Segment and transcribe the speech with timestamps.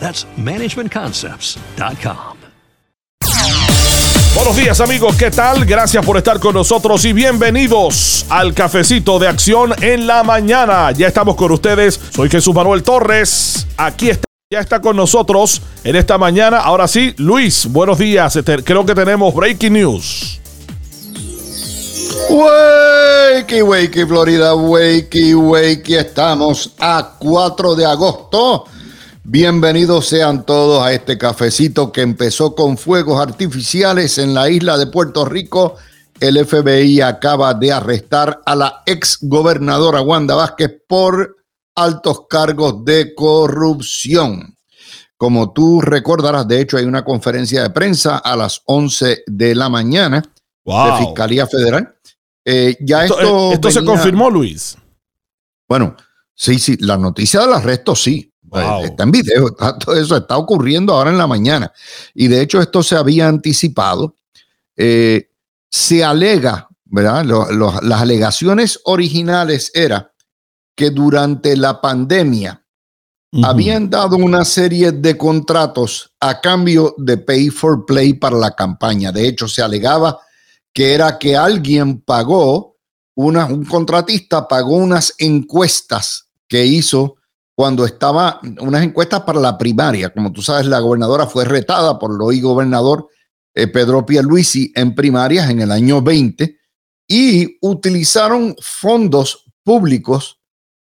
[0.00, 2.36] That's managementconcepts.com.
[4.34, 5.64] Buenos días amigos, ¿qué tal?
[5.64, 10.92] Gracias por estar con nosotros y bienvenidos al cafecito de acción en la mañana.
[10.92, 14.26] Ya estamos con ustedes, soy Jesús Manuel Torres, aquí está.
[14.52, 16.58] Ya está con nosotros en esta mañana.
[16.58, 18.36] Ahora sí, Luis, buenos días.
[18.36, 20.40] Este, creo que tenemos breaking news.
[22.30, 25.96] Wakey, wakey, Florida, wakey, wakey.
[25.96, 28.66] Estamos a 4 de agosto.
[29.28, 34.86] Bienvenidos sean todos a este cafecito que empezó con fuegos artificiales en la isla de
[34.86, 35.74] Puerto Rico.
[36.20, 41.38] El FBI acaba de arrestar a la ex gobernadora Wanda Vázquez por
[41.74, 44.56] altos cargos de corrupción.
[45.16, 49.68] Como tú recordarás, de hecho hay una conferencia de prensa a las 11 de la
[49.68, 50.22] mañana
[50.64, 51.96] de Fiscalía Federal.
[52.44, 54.78] Eh, ya esto, esto, se confirmó, Luis.
[55.68, 55.96] Bueno,
[56.32, 58.32] sí, sí, la noticia del arresto sí.
[58.84, 61.72] Está en video, todo eso está ocurriendo ahora en la mañana.
[62.14, 64.14] Y de hecho esto se había anticipado.
[64.76, 65.30] Eh,
[65.70, 67.24] se alega, ¿verdad?
[67.24, 70.12] las alegaciones originales era
[70.74, 72.62] que durante la pandemia
[73.42, 79.12] habían dado una serie de contratos a cambio de pay for play para la campaña.
[79.12, 80.18] De hecho, se alegaba
[80.72, 82.76] que era que alguien pagó,
[83.14, 87.15] una, un contratista pagó unas encuestas que hizo
[87.56, 90.10] cuando estaba, unas encuestas para la primaria.
[90.10, 93.08] Como tú sabes, la gobernadora fue retada por el hoy gobernador
[93.54, 96.54] eh, Pedro Pierluisi en primarias en el año 20
[97.08, 100.38] y utilizaron fondos públicos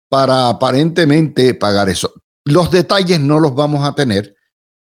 [0.08, 2.14] para aparentemente pagar eso.
[2.46, 4.34] Los detalles no los vamos a tener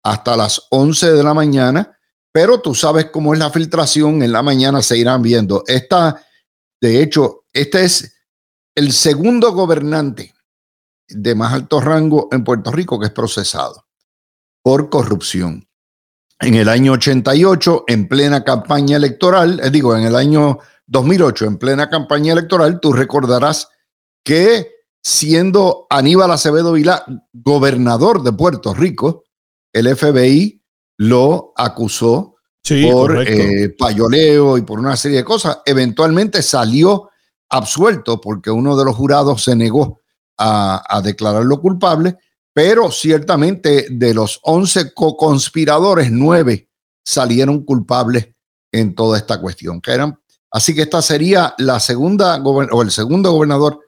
[0.03, 1.99] hasta las 11 de la mañana,
[2.31, 5.65] pero tú sabes cómo es la filtración, en la mañana se irán viendo.
[5.67, 6.23] Esta,
[6.83, 8.15] de hecho, este es
[8.75, 10.35] el segundo gobernante
[11.09, 13.87] de más alto rango en Puerto Rico que es procesado
[14.63, 15.67] por corrupción.
[16.41, 21.57] En el año 88, en plena campaña electoral, eh, digo, en el año 2008, en
[21.59, 23.69] plena campaña electoral, tú recordarás
[24.23, 24.71] que
[25.03, 29.25] siendo Aníbal Acevedo Vilá gobernador de Puerto Rico,
[29.73, 30.63] el FBI
[30.99, 32.37] lo acusó
[32.91, 35.61] por eh, payoleo y por una serie de cosas.
[35.65, 37.11] Eventualmente salió
[37.49, 40.03] absuelto porque uno de los jurados se negó
[40.39, 42.17] a, declararlo culpable,
[42.53, 46.69] pero ciertamente de los 11 co-conspiradores, nueve
[47.05, 48.29] salieron culpables
[48.73, 49.81] en toda esta cuestión.
[49.81, 50.19] Que eran,
[50.51, 53.81] así que esta sería la segunda o el segundo gobernador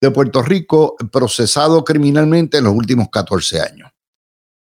[0.00, 3.90] de Puerto Rico procesado criminalmente en los últimos 14 años.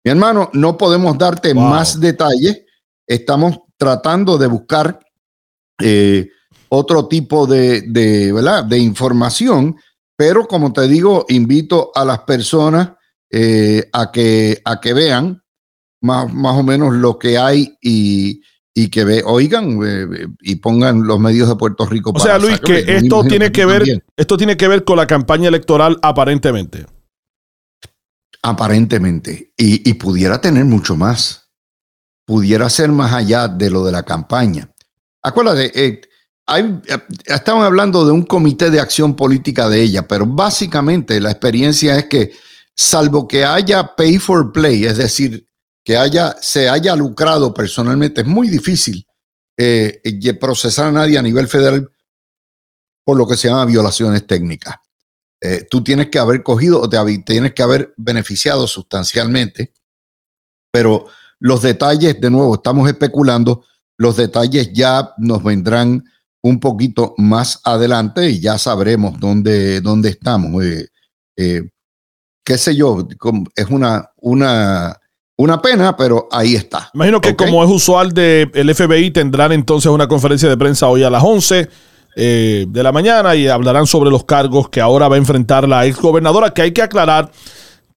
[0.04, 2.64] Mi hermano, no podemos darte más detalles.
[3.06, 5.00] Estamos tratando de buscar
[5.80, 6.28] eh,
[6.70, 8.64] otro tipo de, de, ¿verdad?
[8.64, 9.76] de información,
[10.22, 12.92] pero como te digo, invito a las personas
[13.32, 15.44] eh, a, que, a que vean
[16.00, 21.08] más, más o menos lo que hay y, y que ve, oigan eh, y pongan
[21.08, 22.12] los medios de Puerto Rico.
[22.14, 25.48] O sea, Luis, que esto tiene que ver, esto tiene que ver con la campaña
[25.48, 26.86] electoral aparentemente.
[28.44, 29.54] Aparentemente.
[29.58, 31.50] Y, pudiera tener mucho más.
[32.28, 34.72] Pudiera ser más allá de lo de la campaña.
[35.24, 36.02] Acuérdate, eh,
[36.52, 41.32] hay, eh, estamos hablando de un comité de acción política de ella, pero básicamente la
[41.32, 42.34] experiencia es que,
[42.76, 45.48] salvo que haya pay for play, es decir,
[45.84, 48.22] que haya, se haya lucrado personalmente.
[48.22, 49.06] Es muy difícil
[49.58, 50.02] eh,
[50.40, 51.90] procesar a nadie a nivel federal
[53.06, 54.76] por lo que se llama violaciones técnicas.
[55.40, 59.74] Eh, tú tienes que haber cogido o te tienes que haber beneficiado sustancialmente,
[60.72, 61.08] pero
[61.40, 63.66] los detalles, de nuevo, estamos especulando,
[63.98, 66.04] los detalles ya nos vendrán
[66.44, 70.64] un poquito más adelante y ya sabremos dónde, dónde estamos.
[71.38, 71.70] Eh,
[72.44, 73.08] qué sé yo,
[73.56, 74.98] es una, una
[75.38, 76.92] Una pena, pero ahí está.
[76.94, 81.04] Imagino que como es usual del el FBI, tendrán entonces una conferencia de prensa hoy
[81.04, 81.68] a las 11
[82.16, 85.86] eh, de la mañana y hablarán sobre los cargos que ahora va a enfrentar la
[85.86, 87.32] exgobernadora, que hay que aclarar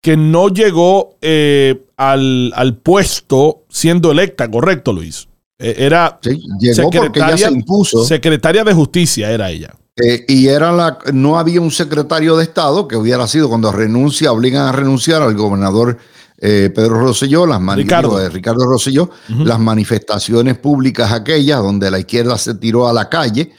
[0.00, 5.28] que no llegó eh, al, al, puesto siendo electa, correcto, Luis.
[5.58, 6.18] Eh, era
[6.58, 8.04] llegó porque ya se impuso.
[8.04, 9.74] Secretaria de Justicia era ella.
[9.96, 14.32] Eh, y era la, no había un secretario de Estado que hubiera sido cuando renuncia,
[14.32, 15.98] obligan a renunciar al gobernador
[16.36, 18.28] Pedro Rosselló, las Ricardo.
[18.28, 23.52] Ricardo Rosselló, las manifestaciones públicas aquellas donde la izquierda se tiró a la calle.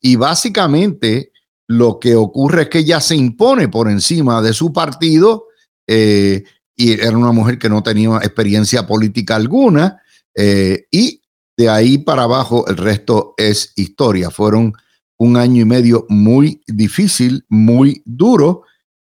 [0.00, 1.30] y básicamente
[1.68, 5.46] lo que ocurre es que ella se impone por encima de su partido
[5.86, 6.44] eh,
[6.74, 10.00] y era una mujer que no tenía experiencia política alguna
[10.36, 11.22] eh, y
[11.56, 14.30] de ahí para abajo el resto es historia.
[14.30, 14.74] Fueron
[15.16, 18.62] un año y medio muy difícil, muy duro.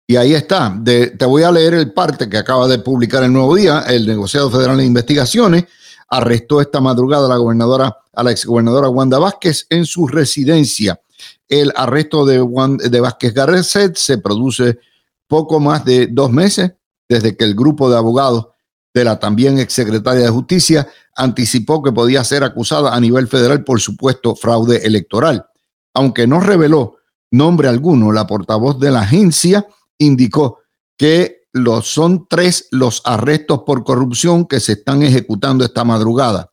[0.06, 0.76] Y ahí está.
[0.84, 3.84] te voy a leer el parte que acaba de publicar el Nuevo Día.
[3.86, 5.64] El negociado federal de investigaciones
[6.08, 11.00] arrestó esta madrugada a la gobernadora, a la exgobernadora Wanda Vázquez en su residencia.
[11.48, 14.80] El arresto de, Juan, de Vázquez Garcet se produce
[15.28, 16.72] poco más de dos meses
[17.08, 18.48] desde que el grupo de abogados
[18.92, 23.80] de la también exsecretaria de Justicia anticipó que podía ser acusada a nivel federal por
[23.80, 25.46] supuesto fraude electoral.
[25.94, 26.96] Aunque no reveló
[27.30, 29.66] nombre alguno, la portavoz de la agencia
[29.98, 30.58] indicó
[30.96, 36.50] que los, son tres los arrestos por corrupción que se están ejecutando esta madrugada.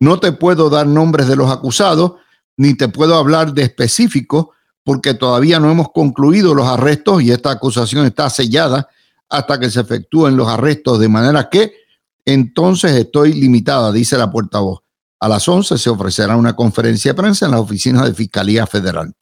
[0.00, 2.14] No te puedo dar nombres de los acusados,
[2.56, 4.52] ni te puedo hablar de específico
[4.84, 8.88] porque todavía no hemos concluido los arrestos y esta acusación está sellada
[9.32, 11.72] hasta que se efectúen los arrestos, de manera que
[12.24, 14.80] entonces estoy limitada, dice la portavoz.
[15.18, 19.12] A las 11 se ofrecerá una conferencia de prensa en la oficina de Fiscalía Federal.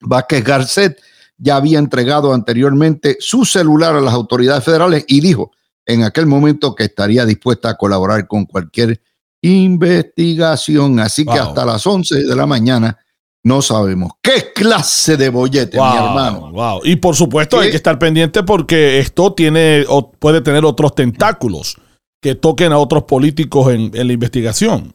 [0.00, 1.00] Vázquez Garcet
[1.38, 5.52] ya había entregado anteriormente su celular a las autoridades federales y dijo
[5.84, 9.00] en aquel momento que estaría dispuesta a colaborar con cualquier
[9.42, 10.98] investigación.
[10.98, 12.98] Así que hasta las 11 de la mañana
[13.46, 16.50] no sabemos qué clase de bollete, mi hermano.
[16.50, 16.80] Wow.
[16.82, 21.76] Y por supuesto hay que estar pendiente porque esto tiene o puede tener otros tentáculos
[22.20, 24.92] que toquen a otros políticos en, la investigación.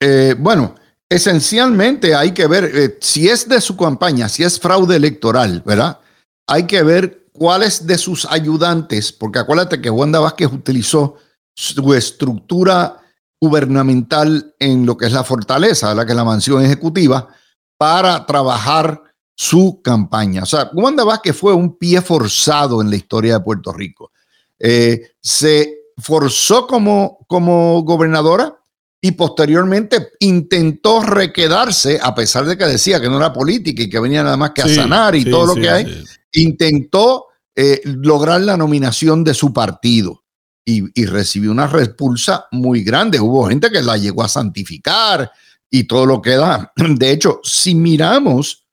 [0.00, 0.76] Eh, bueno,
[1.10, 5.98] esencialmente hay que ver eh, si es de su campaña, si es fraude electoral, ¿verdad?
[6.46, 11.16] Hay que ver cuáles de sus ayudantes, porque acuérdate que Wanda Vázquez utilizó
[11.56, 13.00] su estructura
[13.40, 17.28] gubernamental en lo que es la fortaleza, la que es la mansión ejecutiva,
[17.76, 19.02] para trabajar
[19.34, 20.42] su campaña.
[20.42, 24.12] O sea, Wanda Vázquez fue un pie forzado en la historia de Puerto Rico.
[24.58, 28.58] Eh, se forzó como, como gobernadora
[29.00, 34.00] y posteriormente intentó requedarse, a pesar de que decía que no era política y que
[34.00, 38.56] venía nada más que a sanar y todo lo que hay, intentó eh, lograr la
[38.56, 40.24] nominación de su partido
[40.68, 43.20] y, recibió una repulsa muy grande.
[43.20, 45.30] Hubo gente que la llegó a santificar
[45.70, 46.72] y todo lo que da.
[46.76, 48.66] De hecho, si miramos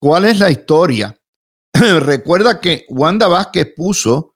[0.00, 1.18] cuál es la historia,
[1.72, 4.34] recuerda que Wanda Vázquez puso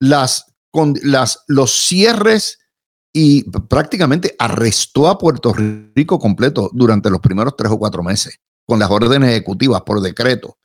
[0.00, 2.58] las, con, las, los cierres
[3.12, 8.78] y prácticamente arrestó a Puerto Rico completo durante los primeros tres o cuatro meses con
[8.78, 10.56] las órdenes ejecutivas por decreto.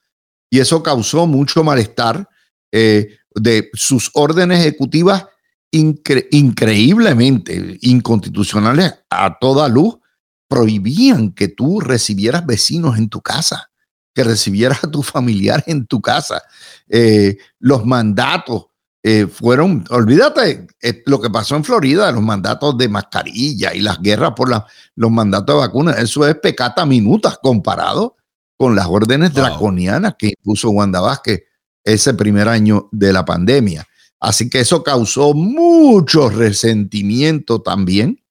[0.50, 2.28] Y eso causó mucho malestar
[2.72, 5.26] eh, de sus órdenes ejecutivas
[5.72, 9.98] increíblemente inconstitucionales a toda luz,
[10.48, 13.70] prohibían que tú recibieras vecinos en tu casa,
[14.14, 16.42] que recibieras a tu familiar en tu casa.
[16.90, 18.68] Eh, los mandatos
[19.04, 24.02] eh, fueron, olvídate eh, lo que pasó en Florida, los mandatos de mascarilla y las
[24.02, 28.18] guerras por los mandatos de vacunas, eso es pecata minuta comparado
[28.58, 31.44] con las órdenes draconianas que impuso Wanda Vázquez
[31.84, 33.88] ese primer año de la pandemia.
[34.20, 38.22] Así que eso causó mucho resentimiento también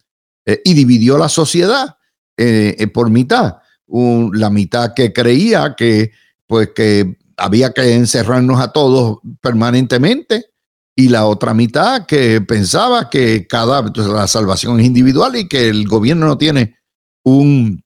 [0.45, 1.96] eh, y dividió la sociedad
[2.37, 3.57] eh, eh, por mitad.
[3.89, 6.13] la mitad que creía que,
[6.47, 10.47] pues, que había que encerrarnos a todos permanentemente
[10.95, 15.69] y la otra mitad que pensaba que cada pues, la salvación es individual y que
[15.69, 16.77] el gobierno no tiene
[17.25, 17.83] un,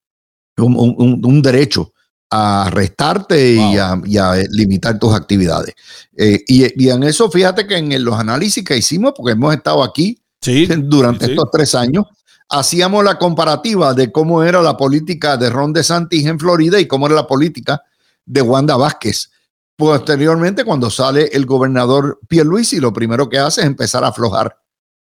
[0.56, 1.92] un, un derecho
[2.30, 5.74] a arrestarte y, a, limitar tus actividades.
[6.16, 10.22] Eh, y, en eso, fíjate que en los análisis que hicimos, porque hemos estado aquí
[10.78, 12.04] durante estos tres años,
[12.50, 17.06] hacíamos la comparativa de cómo era la política de Ron DeSantis en Florida y cómo
[17.06, 17.82] era la política
[18.26, 19.30] de Wanda Vázquez.
[19.76, 24.58] Posteriormente, cuando sale el gobernador Pierluisi, lo primero que hace es empezar a aflojar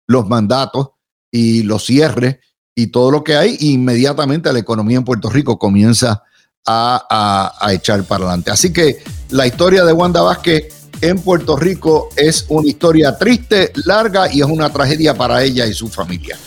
[0.07, 0.91] los mandatos
[1.33, 2.39] y los cierres
[2.75, 6.23] y todo lo que hay, e inmediatamente la economía en Puerto Rico comienza
[6.65, 8.51] a, echar para adelante.
[8.51, 14.33] Así que la historia de Wanda Vázquez en Puerto Rico es una historia triste, larga
[14.33, 16.39] y es una tragedia para ella y su familia.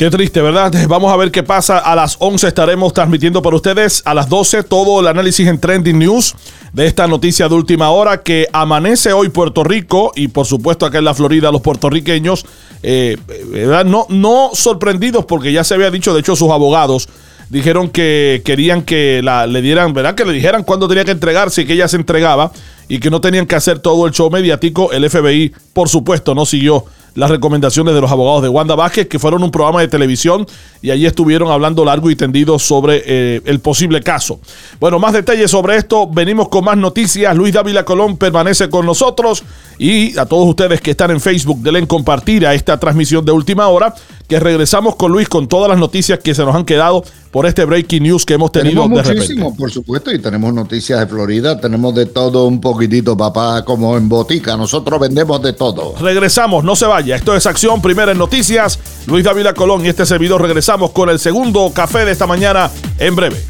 [0.00, 0.72] Qué triste, ¿verdad?
[0.88, 1.76] Vamos a ver qué pasa.
[1.76, 4.00] A las 11 estaremos transmitiendo para ustedes.
[4.06, 6.34] A las 12 todo el análisis en Trending News
[6.72, 10.96] de esta noticia de última hora que amanece hoy Puerto Rico y por supuesto acá
[10.96, 12.46] en la Florida los puertorriqueños,
[12.82, 13.84] eh, ¿verdad?
[13.84, 17.06] No, no sorprendidos porque ya se había dicho, de hecho sus abogados
[17.50, 20.14] dijeron que querían que la, le dieran, ¿verdad?
[20.14, 22.52] Que le dijeran cuándo tenía que entregarse y que ella se entregaba
[22.88, 24.92] y que no tenían que hacer todo el show mediático.
[24.92, 29.18] El FBI, por supuesto, no siguió las recomendaciones de los abogados de Wanda Vázquez, que
[29.18, 30.46] fueron un programa de televisión
[30.82, 34.40] y allí estuvieron hablando largo y tendido sobre eh, el posible caso.
[34.78, 37.36] Bueno, más detalles sobre esto, venimos con más noticias.
[37.36, 39.42] Luis Dávila Colón permanece con nosotros
[39.80, 43.66] y a todos ustedes que están en Facebook, denle compartir a esta transmisión de última
[43.68, 43.94] hora,
[44.28, 47.64] que regresamos con Luis con todas las noticias que se nos han quedado por este
[47.64, 51.94] breaking news que hemos tenido tenemos muchísimo, por supuesto, y tenemos noticias de Florida, tenemos
[51.94, 54.54] de todo un poquitito, papá, como en botica.
[54.54, 55.94] Nosotros vendemos de todo.
[55.98, 57.16] Regresamos, no se vaya.
[57.16, 58.78] Esto es Acción Primera en Noticias.
[59.06, 63.16] Luis Dávila Colón y este servidor regresamos con el segundo café de esta mañana en
[63.16, 63.49] breve.